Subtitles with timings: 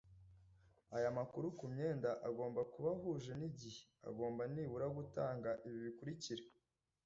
[0.95, 6.43] ayo makuru ku myenda agomba kuba ahuje n’igihe agomba nibura gutanga ibi bikurikira